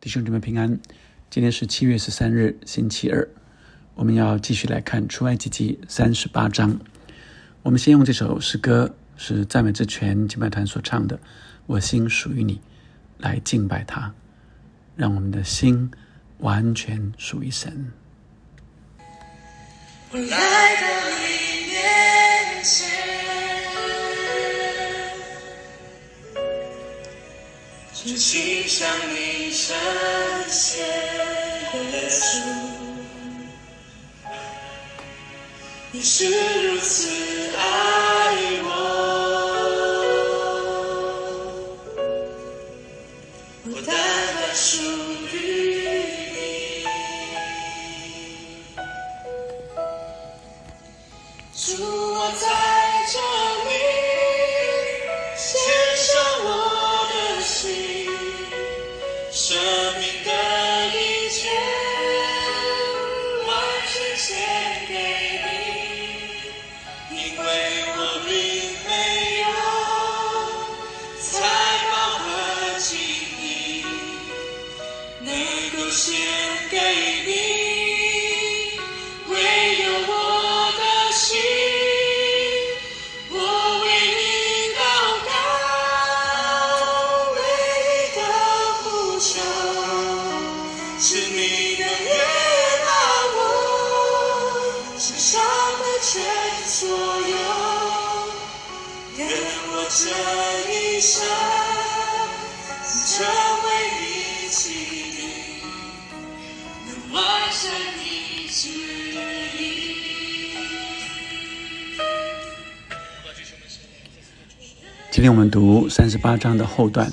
[0.00, 0.78] 弟兄姊妹平安，
[1.28, 3.28] 今天是七月十三日，星期二。
[3.96, 6.78] 我们要继续来看出埃及记三十八章。
[7.64, 11.16] 我们先用这首诗歌，是赞美之泉敬拜团所唱的
[11.66, 12.54] 《我心属于你》，
[13.18, 14.14] 来敬拜他，
[14.94, 15.90] 让我们的心
[16.38, 17.90] 完全属于神。
[20.12, 20.86] 我来到
[21.18, 22.97] 你面前，
[28.04, 29.76] 真心向你深
[30.48, 30.86] 献
[31.92, 32.38] 耶稣，
[35.90, 36.26] 你是
[36.68, 37.08] 如此
[37.56, 37.97] 爱。
[115.10, 117.12] 今天我们读三十八章的后段，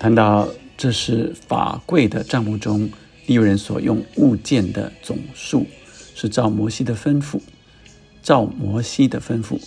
[0.00, 2.90] 谈到这是法柜的账目中
[3.26, 5.64] 利未人所用物件的总数，
[6.16, 7.40] 是照摩西的吩咐，
[8.20, 9.60] 照摩西的吩咐，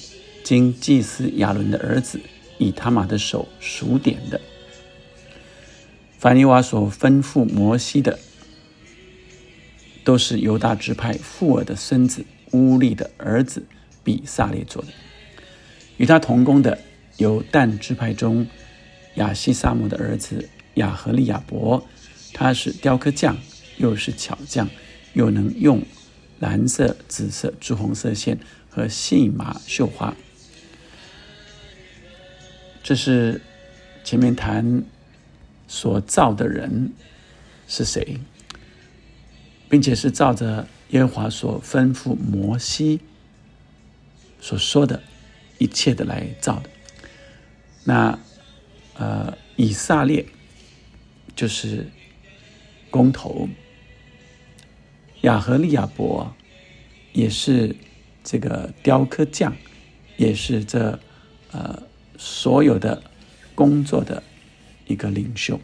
[0.44, 2.20] 经祭司亚伦的儿子
[2.58, 4.42] 以他玛的手数点的。
[6.26, 8.18] 凡尼瓦所吩咐摩西的，
[10.04, 13.64] 都是犹大支派富尔的孙子乌利的儿子
[14.04, 14.88] 比萨列做的。
[15.98, 16.80] 与他同工的
[17.18, 18.48] 有但支派中
[19.18, 21.88] 亚西萨姆的儿子亚和利亚伯，
[22.34, 23.38] 他是雕刻匠，
[23.78, 24.68] 又是巧匠，
[25.14, 25.84] 又能用
[26.40, 30.16] 蓝色、紫色、朱红色线和细麻绣花。
[32.82, 33.44] 这是
[34.04, 34.84] 前面谈
[35.68, 36.92] 所造的人
[37.68, 38.20] 是谁，
[39.70, 43.02] 并且是照着耶和华所吩咐摩西
[44.40, 45.02] 所说的。
[45.58, 46.70] 一切的来造的，
[47.86, 48.20] 那
[48.96, 50.26] 呃，以撒列
[51.34, 51.90] 就是
[52.90, 53.48] 工头，
[55.22, 56.36] 亚和利亚伯
[57.14, 57.74] 也是
[58.22, 59.56] 这个雕刻匠，
[60.18, 61.00] 也是这
[61.54, 61.82] 呃
[62.18, 63.02] 所有的
[63.56, 64.22] 工作的
[64.88, 65.60] 一个领袖。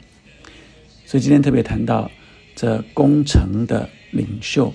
[1.05, 2.11] 所以今天特别谈到
[2.55, 4.73] 这工程的领袖，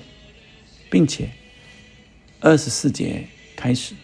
[0.90, 1.30] 并且
[2.40, 3.94] 二十四节开始。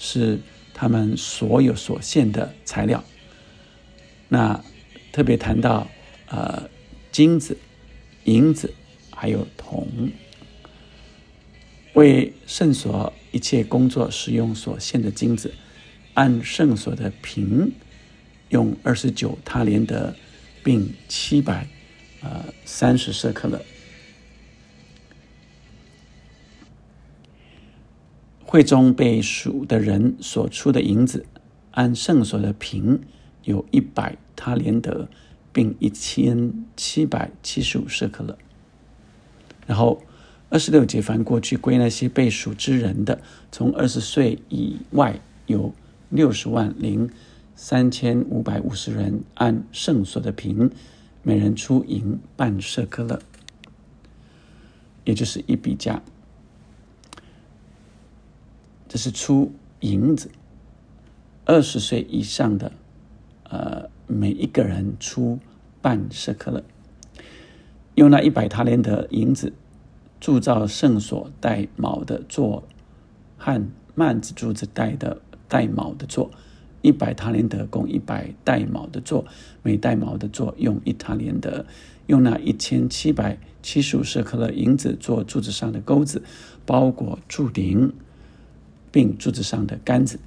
[0.00, 0.38] 是
[0.72, 3.02] 他们所有所献的材料。
[4.28, 4.64] 那
[5.10, 5.90] 特别谈到
[6.28, 6.70] 呃
[7.10, 7.58] 金子、
[8.22, 8.72] 银子，
[9.10, 9.88] 还有铜，
[11.94, 15.52] 为圣所一切工作使用所献的金子，
[16.14, 17.72] 按圣所的平
[18.48, 20.14] 用二十九他连德，
[20.62, 21.66] 并七百
[22.22, 23.60] 呃三十舍克勒。
[28.42, 31.26] 会中被数的人所出的银子，
[31.72, 32.98] 按圣所的平
[33.44, 35.08] 有一百他连德，
[35.52, 38.38] 并一千七百七十五舍克勒。
[39.66, 40.02] 然后
[40.48, 43.20] 二十六节，凡过去归那些被数之人的，
[43.52, 45.74] 从二十岁以外有
[46.08, 47.10] 六十万零
[47.60, 50.70] 三千五百五十人，按圣所的平，
[51.24, 53.18] 每人出银半舍克勒，
[55.04, 56.00] 也就是一笔价。
[58.86, 60.30] 这是出银子，
[61.46, 62.70] 二十岁以上的，
[63.50, 65.40] 呃，每一个人出
[65.82, 66.62] 半舍克勒，
[67.96, 69.52] 用那一百塔连的银子
[70.20, 72.62] 铸造圣所带卯的座
[73.36, 73.60] 和
[73.96, 76.30] 幔子柱子带的带卯的座，
[76.88, 79.26] 一百塔连德共一百带卯的座，
[79.62, 81.66] 每带卯的座用一塔连德，
[82.06, 86.22] 用那一千七百七十五舍克勒银子做柱子上的钩子，
[86.64, 87.92] 包裹柱顶。
[88.90, 90.18] 并柱子上的杆子，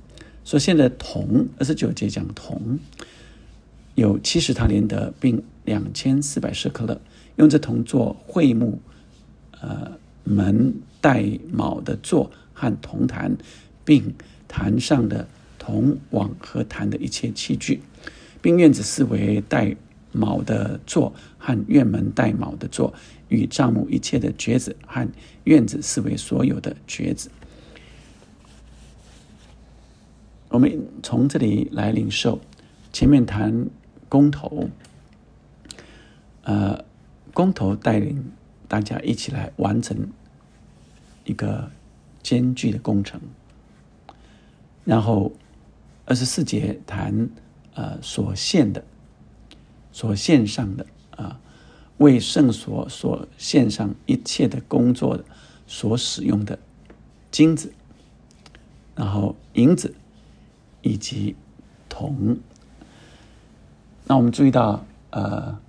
[0.43, 2.77] 所现的铜，二十九节讲铜，
[3.95, 7.01] 有七十塔连德，并两千四百舍克勒，
[7.37, 8.79] 用这铜做会木，
[9.61, 9.93] 呃，
[10.23, 13.35] 门带卯的座和铜坛，
[13.83, 14.13] 并
[14.47, 15.27] 坛上的
[15.61, 17.83] 铜网和坛的一切器具，
[18.41, 19.75] 并院子视为带
[20.11, 22.91] 卯的座和院门带卯的座，
[23.29, 25.07] 与帐幕一切的橛子和
[25.43, 27.29] 院子视为所有的橛子。
[30.49, 32.41] 我们从这里来领受，
[32.91, 33.67] 前面谈
[34.09, 34.67] 工头，
[36.41, 36.83] 呃，
[37.35, 38.31] 工头带领
[38.67, 40.09] 大家一起来完成
[41.25, 41.69] 一个
[42.23, 43.21] 艰巨的工程，
[44.83, 45.31] 然后
[46.05, 47.29] 二十四节谈
[47.73, 48.83] 呃所献的、
[49.91, 51.39] 所献上的啊，
[51.97, 55.23] 为圣所所献上一切的工作的
[55.67, 56.59] 所使用的
[57.29, 57.73] 金子，
[58.95, 59.95] 然后银子。
[60.83, 61.35] 以及
[61.87, 62.39] 铜，
[64.05, 65.59] 那我们注意到，呃，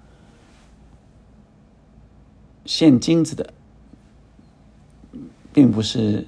[2.64, 3.52] 献金子的，
[5.52, 6.26] 并不是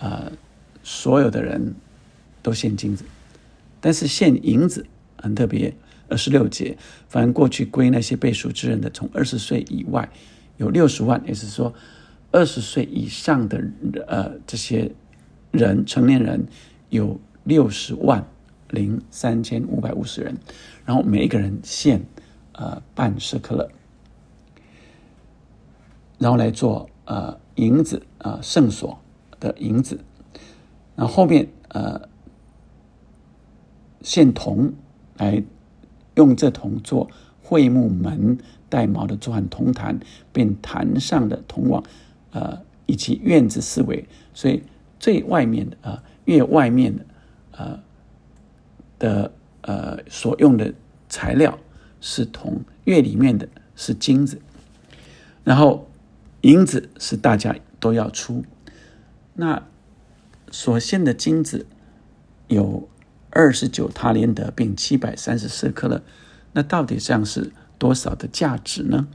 [0.00, 0.32] 呃
[0.82, 1.76] 所有的人
[2.42, 3.04] 都献金子，
[3.80, 4.86] 但是献银子
[5.16, 5.74] 很特别。
[6.08, 6.76] 二十六节，
[7.08, 10.08] 凡过去归那些被赎之人的，从二十岁以外
[10.56, 11.74] 有六十万，也是说
[12.30, 13.62] 二十岁以上的
[14.06, 14.92] 呃这些
[15.50, 16.46] 人成年人
[16.90, 17.20] 有。
[17.46, 18.26] 六十万
[18.70, 20.36] 零三千五百五十人，
[20.84, 22.04] 然后每一个人献
[22.54, 23.70] 呃半舍克勒，
[26.18, 28.98] 然后来做呃银子啊圣所
[29.38, 30.00] 的银子，
[30.96, 32.08] 然后后面呃
[34.06, 34.72] 献铜
[35.16, 35.42] 来
[36.14, 37.10] 用这铜做
[37.42, 38.38] 会木门
[38.68, 39.98] 带毛的做铜坛，
[40.32, 41.82] 并坛上的铜网
[42.30, 44.62] 呃以及院子四围，所以
[45.00, 47.04] 最外面的啊越外面的。
[47.58, 47.80] 呃
[48.98, 49.30] 的
[49.60, 50.72] 呃所用的
[51.06, 51.58] 材料
[52.00, 54.40] 是铜，越里面的是金子，
[55.44, 55.86] 然后
[56.40, 58.42] 银子是大家都要出。
[59.34, 59.62] 那
[60.50, 61.66] 所献的金子
[62.48, 62.88] 有
[63.36, 66.02] 二十九塔连德，并七百三十四克勒。
[66.52, 69.06] 那到底这样是多少的价值呢？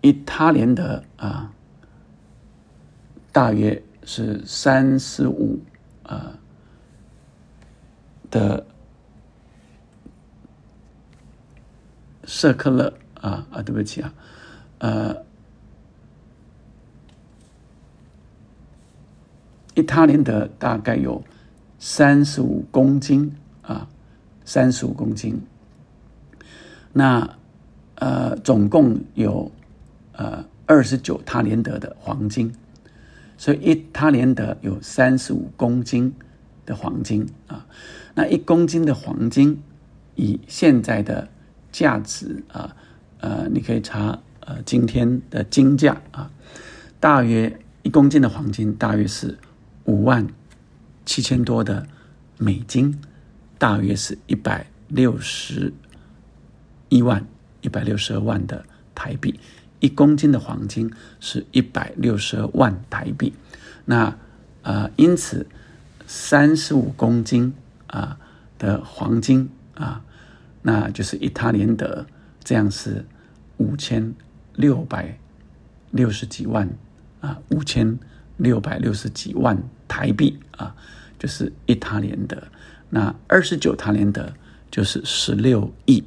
[0.00, 1.52] 一塔连德啊，
[3.30, 3.82] 大约。
[4.04, 5.60] 是三十五
[6.02, 6.36] 啊
[8.32, 8.66] 的
[12.24, 14.12] 舍克勒啊啊，对不起啊，
[14.78, 15.24] 呃，
[19.76, 21.22] 一他连德大概有
[21.84, 23.88] 三十五公斤啊，
[24.44, 25.42] 三十五公斤。
[26.92, 27.28] 那
[27.96, 29.50] 呃，总共有
[30.12, 32.52] 呃二十九他连德的黄金。
[33.36, 36.14] 所以一他连德有三十五公斤
[36.64, 37.66] 的黄金啊，
[38.14, 39.60] 那一公斤的黄金
[40.14, 41.28] 以现在的
[41.72, 42.76] 价值啊，
[43.18, 46.30] 呃，你可以查呃今天的金价啊，
[47.00, 49.36] 大约一公斤的黄金大约是
[49.86, 50.24] 五万
[51.04, 51.86] 七千多的
[52.38, 53.00] 美金，
[53.58, 55.72] 大约是一百六十
[56.88, 57.26] 一万
[57.60, 58.64] 一百六十二万的
[58.94, 59.38] 台币。
[59.80, 63.34] 一公斤的黄金是一百六十二万台币，
[63.84, 64.16] 那
[64.62, 65.44] 呃，因此
[66.06, 67.52] 三十五公斤
[67.88, 68.16] 啊
[68.60, 70.04] 的黄金啊，
[70.62, 72.06] 那就是一他连德，
[72.44, 73.04] 这样是
[73.56, 74.14] 五千
[74.54, 75.18] 六百
[75.90, 76.70] 六十几万
[77.20, 77.98] 啊，五千
[78.36, 80.74] 六百六十几万台币啊，
[81.18, 82.42] 就是一塔连德。
[82.90, 84.32] 那二十九他连德
[84.70, 86.04] 就是十六亿，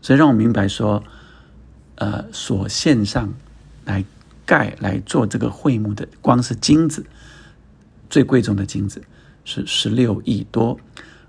[0.00, 1.02] 所以让我明白说。
[1.98, 3.32] 呃，所线上
[3.86, 4.04] 来
[4.44, 7.06] 盖来做这个会幕的，光是金子
[8.10, 9.02] 最贵重的金子
[9.46, 10.78] 是十六亿多，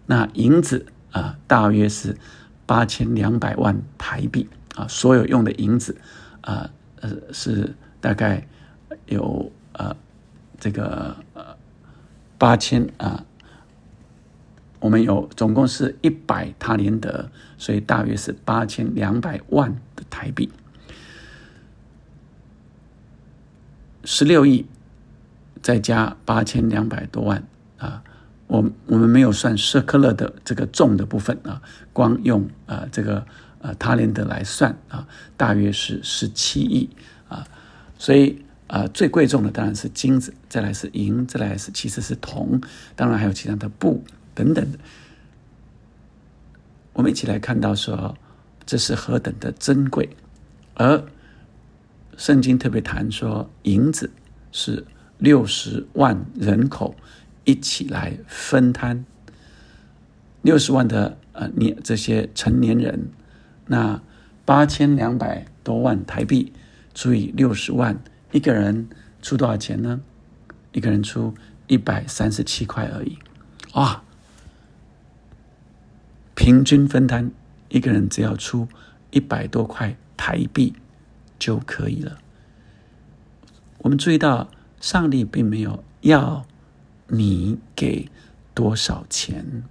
[0.07, 2.17] 那银子啊，大约是
[2.65, 5.95] 八千两百万台币啊，所有用的银子
[6.41, 8.45] 啊，呃，是大概
[9.05, 9.95] 有呃
[10.59, 11.57] 这个呃
[12.37, 13.25] 八千啊，
[14.79, 20.03] 我们有总共是一百塔连德，所以大约是八千两百万的。
[20.09, 20.49] 台币
[24.03, 24.65] 十六亿，
[25.61, 27.43] 再加八千两百多万
[27.77, 28.01] 啊！
[28.47, 31.61] 我我们没有算舍克勒的这个重的部分啊，
[31.93, 33.27] 光用啊这个
[33.59, 36.89] 呃塔连德来算啊，大约是十七亿
[37.27, 37.45] 啊！
[37.99, 42.61] 所以啊，最贵重的当然是金子，再来是银，再来是其实是铜，
[42.95, 44.03] 当然还有其他的布
[44.35, 44.77] 等等的。
[46.93, 48.15] 我们一起来看到说。
[48.69, 50.09] 这是何等的珍贵，
[50.73, 51.01] 而
[52.17, 54.11] 圣经特别谈说，银子
[54.51, 54.85] 是
[55.19, 56.93] 六十万人口
[57.45, 59.05] 一起来分摊，
[60.41, 63.07] 六十万的呃年这些成年人，
[63.67, 64.01] 那
[64.43, 66.51] 八千两百多万台币
[66.93, 67.97] 除以六十万，
[68.37, 68.87] 一个人
[69.19, 69.99] 出多少钱呢？
[70.71, 71.33] 一个人出
[71.65, 73.17] 一百三十七块而已，
[73.71, 74.03] 啊！
[76.35, 77.31] 平均分摊，
[77.69, 78.67] 一个人只要出
[79.09, 80.75] 一百多块台币
[81.39, 82.19] 就可以了。
[83.79, 86.45] 我们注意到，上帝并没有要
[87.07, 88.11] 你给
[88.53, 89.63] 多少钱，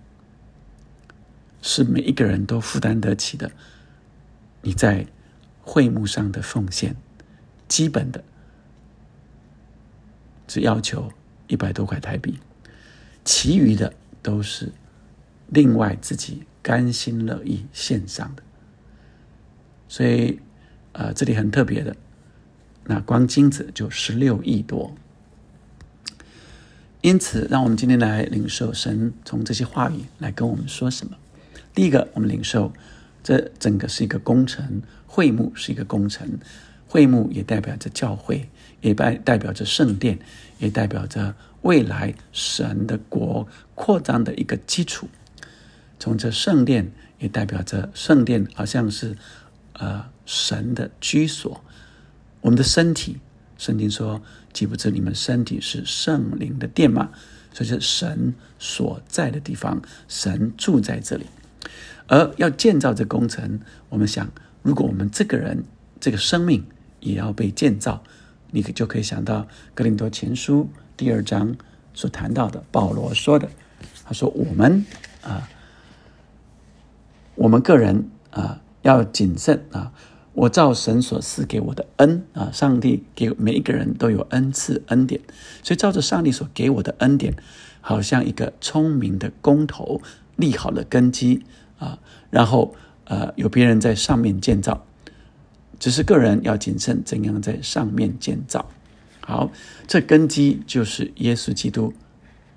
[1.62, 3.52] 是每一个人都负担得起的。
[4.62, 5.06] 你在
[5.60, 6.96] 会幕上的奉献，
[7.68, 8.24] 基本的
[10.46, 11.10] 只要求
[11.46, 12.38] 一百多块台币，
[13.24, 14.72] 其余的都是
[15.48, 16.44] 另外自己。
[16.66, 18.42] 甘心乐意献上的，
[19.86, 20.40] 所以，
[20.90, 21.94] 呃，这里很特别的，
[22.86, 24.92] 那光金子就十六亿多。
[27.02, 31.16] 因此，让我们今天来领受神从这些话语来跟我们说什么。
[31.72, 32.72] 第一个，我们领受
[33.22, 36.28] 这整个是一个工程，会幕是一个工程，
[36.96, 38.48] 会幕也代表着教会，
[38.80, 40.18] 也代代表着圣殿，
[40.56, 45.06] 也代表着未来神的国扩张的一个基础。
[45.98, 49.14] 从这圣殿也代表着圣殿，好像是
[49.74, 51.62] 呃神的居所。
[52.40, 53.18] 我们的身体，
[53.58, 54.22] 圣经说，
[54.54, 57.10] 岂不知你们身体是圣灵的殿吗？
[57.52, 61.26] 所以是神所在的地方，神住在这里。
[62.06, 63.60] 而要建造这工程，
[63.90, 65.62] 我们想，如果我们这个人
[66.00, 66.64] 这个生命
[67.06, 68.02] 也要被建造，
[68.50, 71.56] 你可就可以想到格林多前书第二章
[71.94, 73.48] 所谈到的保罗说的，
[74.04, 74.84] 他说我们
[75.22, 75.48] 啊。
[77.38, 79.92] 我们个人啊，要谨慎啊！
[80.32, 85.20] 我照神所赐给我的恩啊，上帝给每一个人都有恩赐恩典，
[85.62, 87.36] 所以照着上帝所给我的恩典，
[87.82, 90.00] 好像一个聪明的工头
[90.36, 91.44] 立好了根基
[91.78, 91.98] 啊，
[92.30, 94.85] 然后呃，有别人在上面建造，
[95.78, 98.68] 只是个人要谨慎怎样在上面建造。
[99.20, 99.50] 好，
[99.86, 101.92] 这根基就是耶稣基督，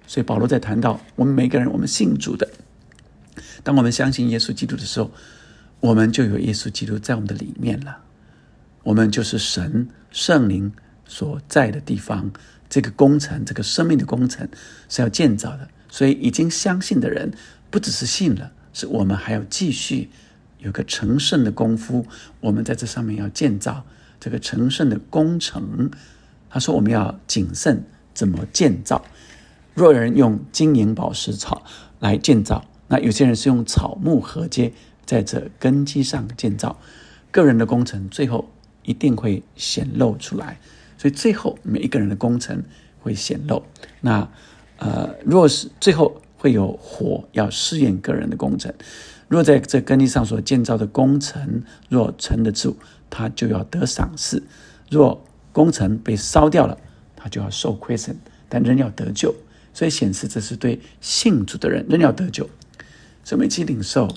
[0.05, 2.47] 所以保罗在谈到我们每个人，我们信主的。
[3.63, 5.11] 当我们相信耶稣基督的时候，
[5.79, 7.97] 我们就有耶稣基督在我们的里面了。
[8.83, 10.71] 我们就是神圣灵
[11.05, 12.31] 所在的地方。
[12.69, 14.47] 这个工程，这个生命的工程
[14.89, 15.67] 是要建造的。
[15.89, 17.33] 所以，已经相信的人
[17.71, 20.07] 不只是信了，是我们还要继续
[20.59, 22.05] 有个成圣的功夫。
[22.39, 23.83] 我们在这上面要建造
[24.19, 25.91] 这个成圣的工程。
[26.49, 29.03] 他说：“我们要谨慎怎么建造。
[29.73, 31.63] 若有人用金银宝石草
[31.99, 34.73] 来建造。”那有些人是用草木合接，
[35.05, 36.79] 在这根基上建造，
[37.29, 38.49] 个人的工程最后
[38.81, 40.59] 一定会显露出来，
[40.97, 42.63] 所以最后每一个人的工程
[42.99, 43.61] 会显露。
[44.01, 44.27] 那
[44.77, 48.73] 呃，若是最后会有火要试验个人的工程，
[49.29, 52.75] 若在这根基上所建造的工程若撑得住，
[53.09, 54.41] 他就要得赏赐；
[54.89, 56.77] 若工程被烧掉了，
[57.15, 58.17] 他就要受亏损，
[58.49, 59.33] 但仍要得救。
[59.71, 62.49] 所以显示这是对信主的人仍要得救。
[63.23, 64.09] 这么一起领受，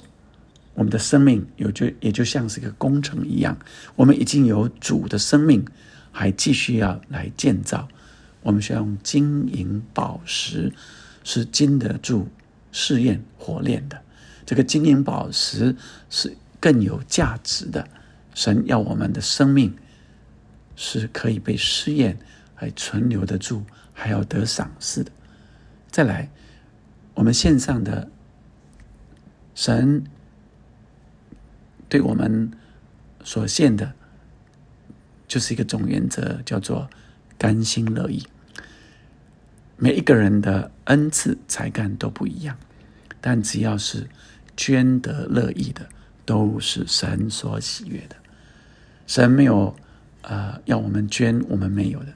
[0.74, 3.58] 我们的生命有就也就像是一个工程一样，
[3.94, 5.62] 我们已经有主的生命，
[6.10, 7.86] 还继续要来建造。
[8.42, 10.72] 我们需要用金银宝石，
[11.22, 12.28] 是经得住
[12.72, 14.00] 试验火炼的。
[14.44, 15.76] 这个金银宝石
[16.10, 17.88] 是更有价值的。
[18.34, 19.76] 神要我们的生命
[20.76, 22.18] 是可以被试验，
[22.54, 25.10] 还存留得住，还要得赏赐的。
[25.90, 26.30] 再来，
[27.14, 28.08] 我们线上的。
[29.54, 30.02] 神
[31.86, 32.50] 对我们
[33.22, 33.92] 所献的，
[35.28, 36.88] 就是一个总原则，叫做
[37.36, 38.26] 甘心乐意。
[39.76, 42.56] 每一个人的恩赐才干都不一样，
[43.20, 44.08] 但只要是
[44.56, 45.88] 捐得乐意的，
[46.24, 48.16] 都是神所喜悦的。
[49.06, 49.74] 神没有
[50.22, 52.12] 呃要我们捐我们没有的，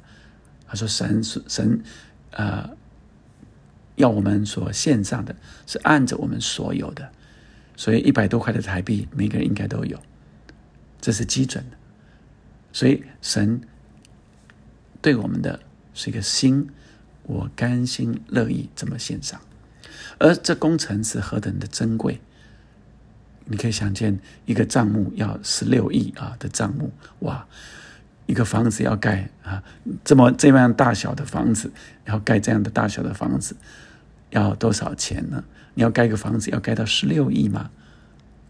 [0.67, 1.83] 他说神是神
[2.31, 2.71] 呃
[3.97, 5.35] 要我们所献上的
[5.67, 7.11] 是按着我们所有的。
[7.79, 10.01] 所以一百多块的台币，每个人应该都有，
[10.99, 11.77] 这是基准的。
[12.73, 13.61] 所以神
[15.03, 15.61] 对我们的
[15.93, 16.71] 是一个心，
[17.25, 19.39] 我甘心乐意这么献上。
[20.19, 22.21] 而这工程是何等的珍贵，
[23.45, 27.47] 你可以想见，一个账目要十六亿啊的账目，哇！
[28.27, 29.63] 一个房子要盖啊，
[30.05, 31.71] 这么这样大小的房子，
[32.07, 33.55] 要盖这样的大小的房子，
[34.31, 35.45] 要多少钱呢？
[35.75, 37.71] 你要盖个房子，要盖到十六亿吗？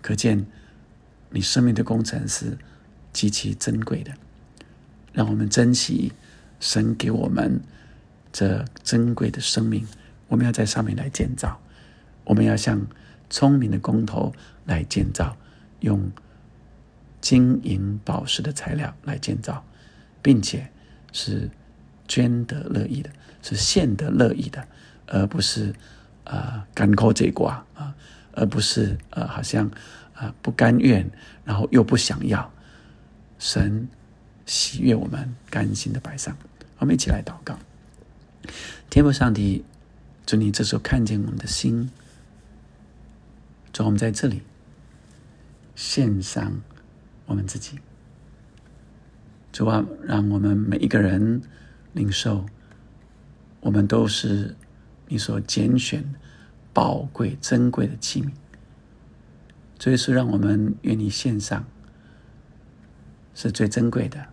[0.00, 0.46] 可见
[1.28, 2.56] 你生命的工程是
[3.12, 4.12] 极其珍贵的。
[5.12, 6.12] 让我们珍惜
[6.58, 7.61] 神给我们
[8.32, 9.87] 这珍贵的生命。
[10.28, 11.61] 我们要在上面来建造，
[12.25, 12.87] 我们要像
[13.30, 14.33] 聪明的工头
[14.64, 15.37] 来建造，
[15.80, 16.11] 用
[17.21, 19.64] 金银宝石的材料来建造，
[20.23, 20.71] 并且
[21.12, 21.50] 是
[22.09, 23.11] 捐得乐意的，
[23.42, 24.66] 是献得乐意的，
[25.06, 25.75] 而不是
[26.25, 27.95] 啊干抠这一卦啊，
[28.33, 29.71] 而不是呃好像
[30.14, 31.09] 啊不甘愿，
[31.45, 32.52] 然后又不想要。
[33.38, 33.87] 神
[34.47, 36.37] 喜悦我们甘心的摆上，
[36.78, 37.59] 我们一起来祷告。
[38.88, 39.64] 天父上帝，
[40.26, 41.88] 祝你这时候看见我们的心，
[43.73, 44.42] 主我们在这里
[45.76, 46.61] 献上
[47.26, 47.78] 我们自己，
[49.52, 51.40] 主啊，让我们每一个人
[51.92, 52.45] 领受，
[53.61, 54.56] 我们都是
[55.06, 56.04] 你所拣选
[56.73, 58.33] 宝贵珍贵的器皿，
[59.78, 61.64] 所以说，让我们愿意献上，
[63.33, 64.26] 是最珍贵的。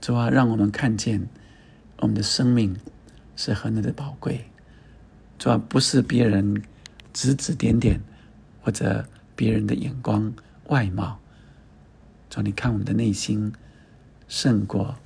[0.00, 1.28] 主啊，让我们看见
[1.98, 2.74] 我们的生命。
[3.36, 4.44] 是何等的宝贵，
[5.38, 6.62] 主要不是别人
[7.12, 8.00] 指指点点，
[8.62, 10.32] 或者别人的眼光、
[10.68, 11.20] 外貌。
[12.30, 13.52] 主要，你看我们的内心
[14.26, 14.96] 胜过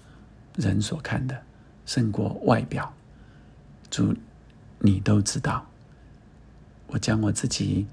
[0.57, 1.43] 人所看的，
[1.85, 2.95] 胜过外表。
[3.91, 4.17] 主，
[4.79, 5.67] 你都知道。
[6.87, 7.87] 我将我自己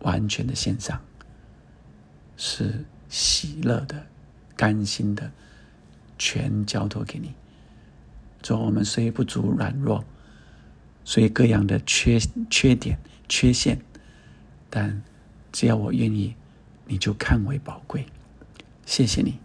[0.00, 1.00] 完全的献上，
[2.36, 4.06] 是喜乐的、
[4.56, 5.30] 甘心的，
[6.18, 7.34] 全交托给你。
[8.44, 10.04] 主，我们虽不足、软弱，
[11.02, 12.20] 虽各样的缺
[12.50, 13.80] 缺点、缺陷，
[14.68, 15.02] 但
[15.50, 16.34] 只要我愿意，
[16.86, 18.04] 你就看为宝贵。
[18.84, 19.38] 谢谢你，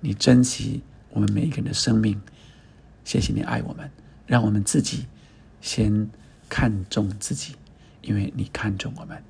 [0.00, 2.18] 你珍惜我们每一个人的生命。
[3.04, 3.90] 谢谢你爱我们，
[4.26, 5.04] 让我们自己
[5.60, 6.08] 先
[6.48, 7.54] 看重自己，
[8.00, 9.22] 因为你看重我们，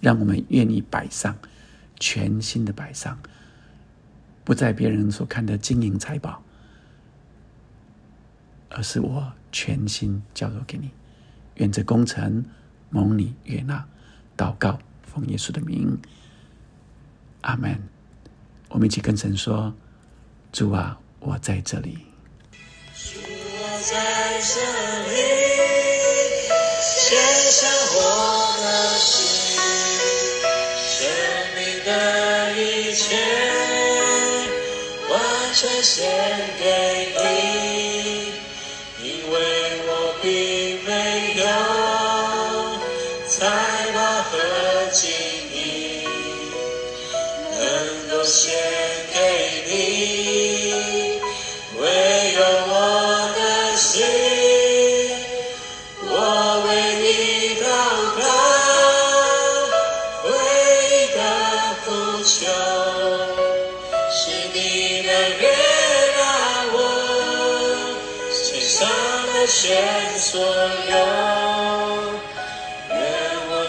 [0.00, 1.34] 让我们愿意摆上
[1.98, 3.18] 全新的摆上，
[4.44, 6.42] 不在别人所看的金银财宝。
[8.70, 10.90] 而是我全心交托给你，
[11.56, 12.44] 愿这工程
[12.88, 13.84] 蒙你悦纳。
[14.36, 15.98] 祷告，奉耶稣的名，
[17.42, 17.78] 阿门。
[18.70, 19.74] 我们一起跟神说
[20.50, 21.98] ：“主啊，我在这里。”
[22.96, 24.54] 主啊，在这
[25.10, 25.16] 里，
[26.80, 27.18] 献
[27.52, 28.39] 上我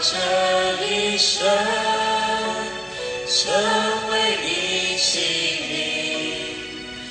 [0.03, 0.17] 这
[0.83, 1.45] 一生
[3.27, 3.53] 成
[4.09, 5.11] 为你器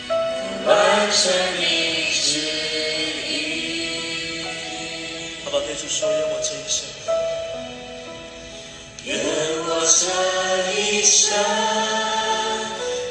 [0.09, 0.11] 皿，
[0.67, 0.69] 完
[1.13, 1.23] 成
[1.61, 1.63] 你
[2.13, 2.27] 旨
[3.29, 3.31] 意。
[5.45, 5.61] 好不好？
[5.61, 6.85] 对主说，愿我这一生，
[9.05, 9.09] 愿
[9.69, 10.03] 我这
[10.75, 11.29] 一生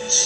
[0.09, 0.19] 成